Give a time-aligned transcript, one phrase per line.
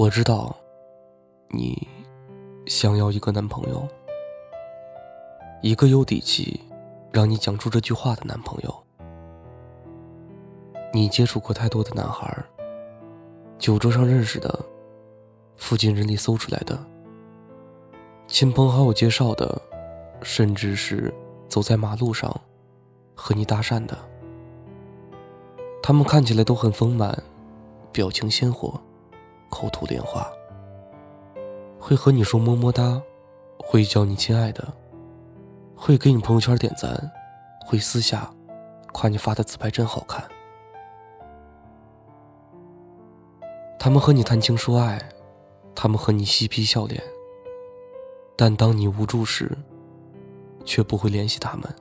[0.00, 0.56] 我知道，
[1.48, 1.86] 你
[2.64, 3.86] 想要一个男朋友，
[5.60, 6.58] 一个有底气
[7.12, 8.74] 让你讲出这句话的男朋友。
[10.90, 12.34] 你接触过太多的男孩，
[13.58, 14.58] 酒桌上认识的，
[15.58, 16.82] 附近人里搜出来的，
[18.26, 19.60] 亲朋好友介绍的，
[20.22, 21.12] 甚至是
[21.46, 22.34] 走在马路上
[23.14, 23.98] 和你搭讪的，
[25.82, 27.22] 他们看起来都很丰满，
[27.92, 28.80] 表情鲜活。
[29.50, 30.26] 口吐莲花，
[31.78, 33.02] 会和你说么么哒，
[33.58, 34.72] 会叫你亲爱的，
[35.76, 37.10] 会给你朋友圈点赞，
[37.66, 38.32] 会私下
[38.92, 40.24] 夸你发的自拍真好看。
[43.78, 45.00] 他们和你谈情说爱，
[45.74, 47.02] 他们和你嬉皮笑脸，
[48.36, 49.50] 但当你无助时，
[50.64, 51.74] 却不会联系他们。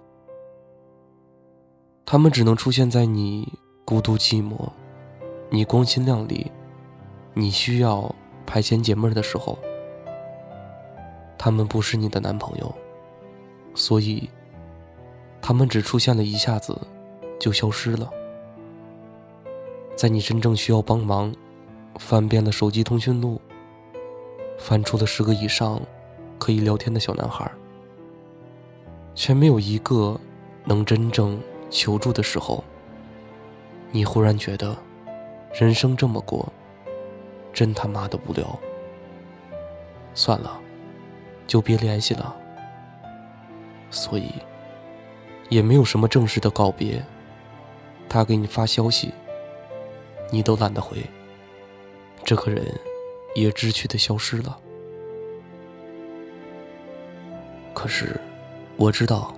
[2.05, 3.53] 他们只能出现在你
[3.85, 4.69] 孤独寂寞，
[5.49, 6.51] 你光鲜亮丽。
[7.39, 8.13] 你需要
[8.45, 9.57] 排遣解闷的时候，
[11.37, 12.75] 他们不是你的男朋友，
[13.73, 14.29] 所以
[15.41, 16.77] 他们只出现了一下子，
[17.39, 18.11] 就消失了。
[19.95, 21.33] 在你真正需要帮忙，
[21.95, 23.39] 翻遍了手机通讯录，
[24.57, 25.79] 翻出了十个以上
[26.37, 27.49] 可以聊天的小男孩，
[29.15, 30.19] 却没有一个
[30.65, 32.61] 能真正求助的时候，
[33.93, 34.75] 你忽然觉得
[35.53, 36.51] 人生这么过。
[37.59, 38.57] 真他妈的无聊，
[40.13, 40.57] 算了，
[41.45, 42.33] 就别联系了。
[43.91, 44.31] 所以，
[45.49, 47.03] 也没有什么正式的告别。
[48.07, 49.13] 他给你发消息，
[50.31, 51.05] 你都懒得回。
[52.23, 52.65] 这个人
[53.35, 54.57] 也知趣的消失了。
[57.73, 58.17] 可是，
[58.77, 59.33] 我知道，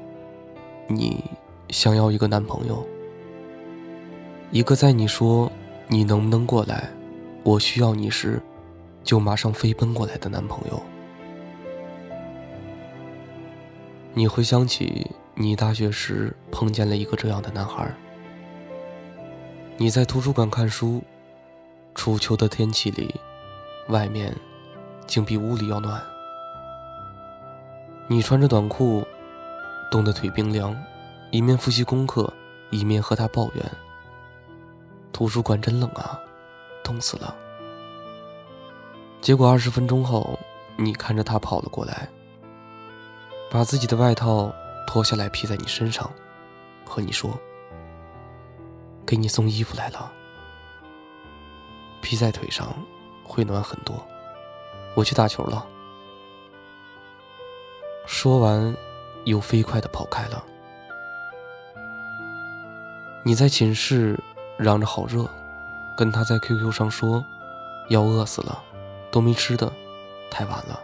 [0.86, 1.24] 你
[1.70, 2.88] 想要一个男朋友，
[4.52, 5.52] 一个在你说
[5.88, 6.88] 你能不能过来。
[7.44, 8.42] 我需要你时，
[9.04, 10.82] 就马上飞奔过来的男朋友。
[14.14, 17.92] 你回想起你大学时碰见了一个这样的男孩。
[19.78, 21.02] 你在图书馆看书，
[21.96, 23.16] 初秋的天气里，
[23.88, 24.36] 外面
[25.08, 26.00] 竟比屋里要暖。
[28.08, 29.04] 你穿着短裤，
[29.90, 30.76] 冻得腿冰凉，
[31.32, 32.32] 一面复习功课，
[32.70, 33.66] 一面和他抱怨
[35.12, 36.20] ：“图书馆真冷啊。”
[36.92, 37.34] 冻死了。
[39.22, 40.38] 结果二十分钟后，
[40.76, 42.10] 你看着他跑了过来，
[43.50, 44.54] 把自己的外套
[44.86, 46.12] 脱下来披在你身上，
[46.84, 47.32] 和你说
[49.08, 50.12] ：“给你送衣服来了，
[52.02, 52.68] 披在腿上
[53.24, 53.96] 会暖很多。”
[54.94, 55.66] 我去打球了。
[58.06, 58.76] 说完，
[59.24, 60.44] 又飞快的跑开了。
[63.24, 64.20] 你在寝室
[64.58, 65.26] 嚷着好热。
[65.98, 67.24] 跟他在 QQ 上说，
[67.90, 68.64] 要饿死了，
[69.12, 69.72] 都没吃的，
[70.30, 70.80] 太晚了，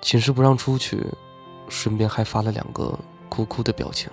[0.00, 1.04] 寝室不让出去，
[1.68, 2.98] 顺便还发了两个
[3.28, 4.10] 哭哭的表情。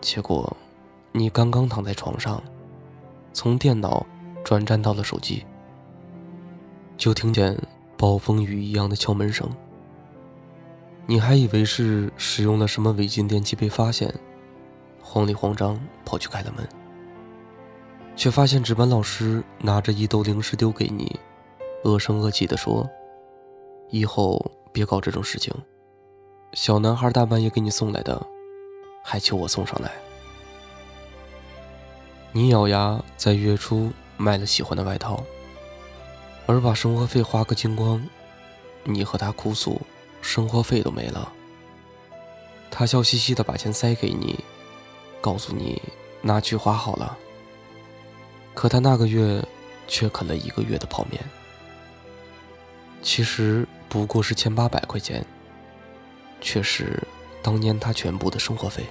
[0.00, 0.56] 结果，
[1.12, 2.42] 你刚刚躺在床上，
[3.32, 4.04] 从电脑
[4.44, 5.44] 转战到了手机，
[6.96, 7.56] 就听见
[7.96, 9.48] 暴风雨一样的敲门声。
[11.06, 14.12] 你还以为是使用了什么违禁电器被发现，
[15.02, 16.66] 慌里慌张跑去开了门。
[18.16, 21.18] 却发现值班老师拿着一兜零食丢给你，
[21.84, 22.88] 恶声恶气地说
[23.90, 25.52] ：“以后别搞这种事情。”
[26.54, 28.24] 小男孩大半夜给你送来的，
[29.02, 29.90] 还求我送上来。
[32.30, 35.22] 你咬牙在月初买了喜欢的外套，
[36.46, 38.04] 而把生活费花个精光。
[38.84, 39.80] 你和他哭诉，
[40.22, 41.32] 生活费都没了。
[42.70, 44.38] 他笑嘻嘻地把钱塞给你，
[45.20, 45.82] 告诉你
[46.22, 47.18] 拿去花好了。
[48.54, 49.44] 可他那个月
[49.86, 51.22] 却啃了一个月的泡面，
[53.02, 55.24] 其实不过是千八百块钱，
[56.40, 57.02] 却是
[57.42, 58.86] 当年他全部的生活费。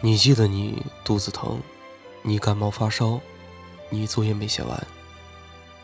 [0.00, 1.60] 你记得你肚子疼，
[2.22, 3.20] 你感冒发烧，
[3.88, 4.86] 你作业没写完，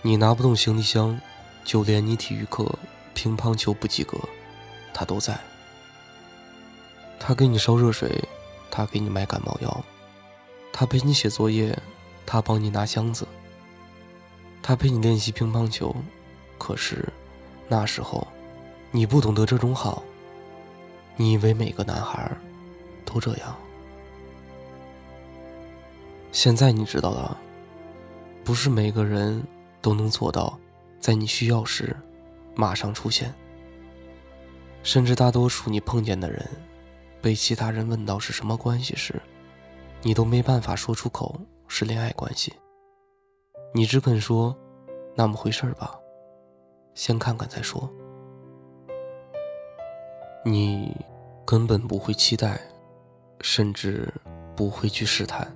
[0.02, 1.18] 你拿不动行李箱，
[1.64, 2.78] 就连你体育课
[3.14, 4.18] 乒乓球不及格，
[4.92, 5.38] 他都在。
[7.20, 8.22] 他给你烧热水，
[8.70, 9.84] 他给你买感冒药。
[10.72, 11.76] 他陪你写作业，
[12.24, 13.26] 他帮你拿箱子，
[14.62, 15.94] 他陪你练习乒乓球。
[16.56, 17.04] 可是
[17.68, 18.26] 那时候
[18.90, 20.02] 你不懂得这种好，
[21.16, 22.30] 你以为每个男孩
[23.04, 23.56] 都这样。
[26.30, 27.38] 现在你知道了，
[28.44, 29.42] 不是每个人
[29.80, 30.58] 都能做到
[31.00, 31.96] 在你需要时
[32.54, 33.32] 马上出现，
[34.82, 36.48] 甚至大多数你碰见的人，
[37.22, 39.20] 被其他人问到是什么关系时。
[40.02, 42.54] 你都没办法说出口是恋爱关系，
[43.74, 44.56] 你只肯说
[45.14, 45.98] 那么回事儿吧，
[46.94, 47.88] 先看看再说。
[50.44, 50.96] 你
[51.44, 52.60] 根本不会期待，
[53.40, 54.08] 甚至
[54.54, 55.52] 不会去试探。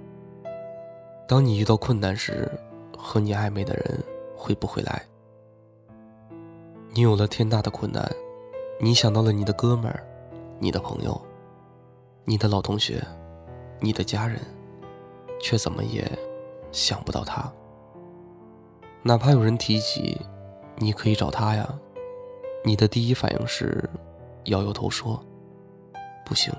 [1.28, 2.50] 当你遇到困难时，
[2.98, 4.02] 和你暧昧的人
[4.36, 5.02] 会不会来？
[6.90, 8.10] 你有了天大的困难，
[8.80, 10.04] 你想到了你的哥们儿、
[10.58, 11.18] 你的朋友、
[12.24, 13.02] 你的老同学、
[13.82, 14.40] 你的家人，
[15.40, 16.10] 却怎么也
[16.70, 17.52] 想不到他。
[19.02, 20.18] 哪怕有人提起，
[20.76, 21.78] 你可以找他呀，
[22.64, 23.86] 你的第一反应是
[24.44, 25.22] 摇摇头说
[26.24, 26.54] ：“不行，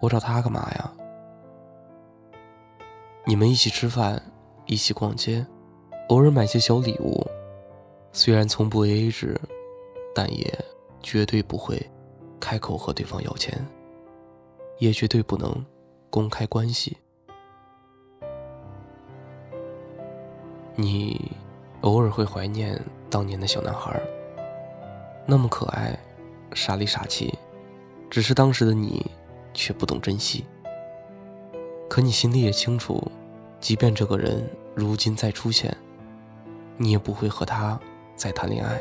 [0.00, 0.92] 我找他干嘛呀？”
[3.26, 4.22] 你们一起吃饭，
[4.66, 5.44] 一起逛街，
[6.08, 7.26] 偶尔买些小礼物，
[8.12, 9.38] 虽然从不 AA 制。
[10.14, 10.46] 但也
[11.02, 11.80] 绝对不会
[12.38, 13.66] 开口和对方要钱，
[14.76, 15.64] 也绝对不能
[16.12, 16.98] 公开关系。
[20.74, 21.32] 你
[21.80, 22.78] 偶尔会怀念
[23.08, 23.98] 当年的小男孩，
[25.24, 25.98] 那么可爱，
[26.52, 27.32] 傻里傻气，
[28.10, 29.10] 只是当时的你
[29.54, 30.44] 却不懂珍惜。
[31.88, 33.10] 可你心里也清楚，
[33.58, 35.74] 即便这个人如今再出现，
[36.76, 37.80] 你也不会和他
[38.14, 38.78] 再谈恋爱。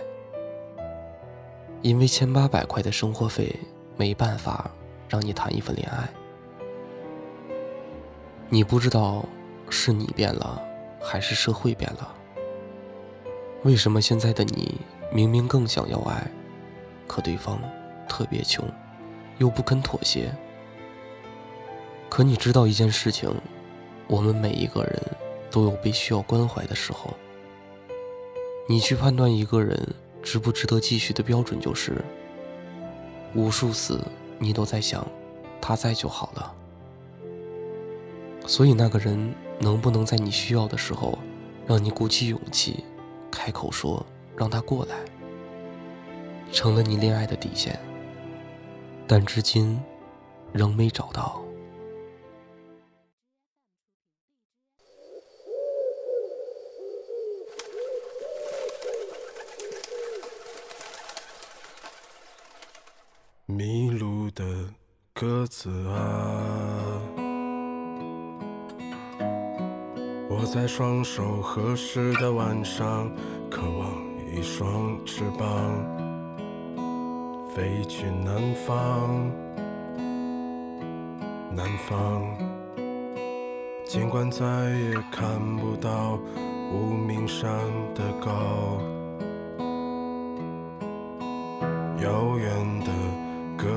[1.81, 3.56] 因为千八百块的生活费
[3.95, 4.69] 没办法
[5.07, 6.10] 让你谈一份恋爱，
[8.53, 9.25] 你不知道
[9.69, 10.62] 是你变了
[11.00, 12.13] 还是社会变了。
[13.63, 16.30] 为什么现在的你明明更想要爱，
[17.07, 17.57] 可对方
[18.09, 18.69] 特别穷，
[19.38, 20.36] 又不肯妥协？
[22.09, 23.33] 可你知道一件事情，
[24.07, 25.01] 我们每一个人
[25.50, 27.13] 都有被需要关怀的时候。
[28.68, 29.95] 你去判断一个人。
[30.24, 31.94] 值不值得继续的标准就是，
[33.33, 34.00] 无数次
[34.38, 35.03] 你都在想，
[35.59, 36.53] 他在就好了。
[38.51, 41.18] 所以那个人能不能在你需要的时候，
[41.65, 42.83] 让你鼓起勇气，
[43.31, 44.06] 开口说
[44.36, 44.95] 让他过来，
[46.51, 47.80] 成了你恋爱的底线。
[49.07, 49.81] 但至今，
[50.51, 51.42] 仍没找到。
[63.45, 64.44] 迷路的
[65.13, 67.01] 鸽子啊，
[70.42, 73.08] 我在双手合十的晚上，
[73.48, 73.94] 渴望
[74.36, 75.48] 一双翅膀，
[77.54, 79.30] 飞去南方。
[81.54, 82.24] 南方，
[83.86, 84.42] 尽管再
[84.72, 86.18] 也看不到
[86.74, 87.48] 无名山
[87.94, 88.82] 的高，
[92.02, 92.92] 遥远的。
[93.58, 93.68] 鸽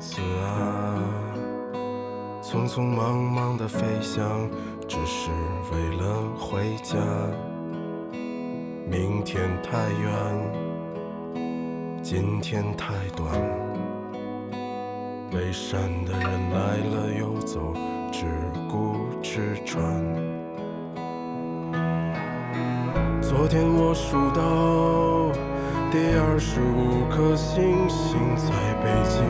[0.00, 0.96] 子啊，
[2.42, 4.48] 匆匆忙忙的飞翔，
[4.88, 5.30] 只是
[5.72, 6.96] 为了回家。
[8.88, 10.12] 明天太远，
[12.02, 13.32] 今天太短。
[15.30, 17.74] 背山的人来了又走，
[18.12, 18.24] 只
[18.70, 19.82] 顾吃穿。
[23.20, 25.32] 昨天我数到。
[25.90, 28.50] 第二十五颗星星在
[28.82, 29.22] 北京，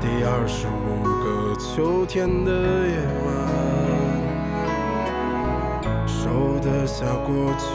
[0.00, 2.50] 第二十五个秋天的
[2.86, 2.96] 夜
[3.26, 3.47] 晚，
[6.60, 7.68] 得下过去，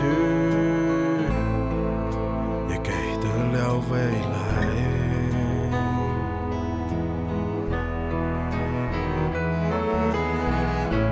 [2.70, 3.98] 也给得了未
[4.32, 4.34] 来。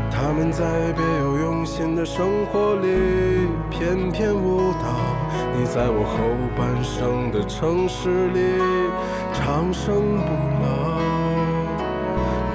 [0.10, 0.64] 他们在
[0.94, 2.88] 别有用心的生活里
[3.70, 4.88] 翩翩舞蹈。
[5.54, 6.18] 你在我后
[6.58, 8.40] 半生的城市里
[9.34, 10.32] 长生不
[10.64, 10.66] 老，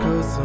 [0.01, 0.41] 鸽子，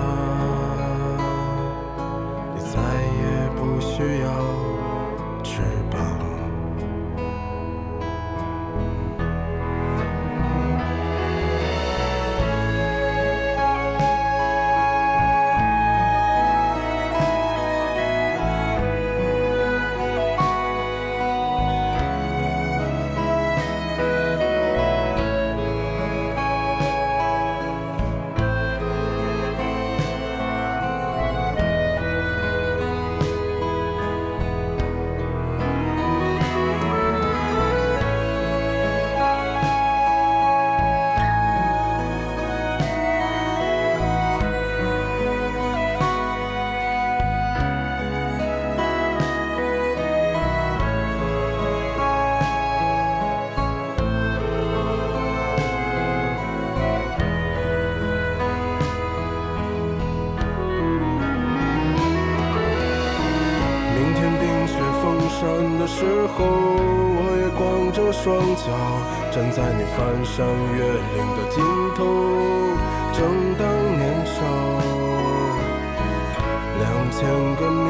[65.42, 68.30] 山的时候，我也光着双
[68.62, 68.70] 脚
[69.32, 70.46] 站在你翻山
[70.78, 71.58] 越岭的尽
[71.98, 72.06] 头。
[73.12, 73.18] 正
[73.58, 73.66] 当
[73.98, 74.38] 年少，
[76.78, 77.90] 两千个秘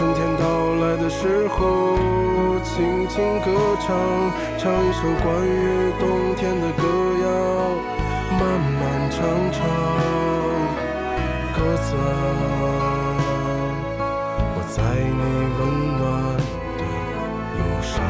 [0.00, 1.98] 春天到来的时候，
[2.64, 3.52] 轻轻歌
[3.86, 3.94] 唱，
[4.56, 6.82] 唱一首关于冬天的歌
[7.22, 7.28] 谣，
[8.32, 8.40] 慢
[8.80, 8.80] 慢
[9.10, 9.20] 唱
[9.52, 9.60] 唱，
[11.54, 11.94] 鸽子，
[14.56, 15.22] 我在你
[15.58, 15.60] 温
[15.98, 16.00] 暖
[16.78, 16.82] 的
[17.58, 18.00] 路上。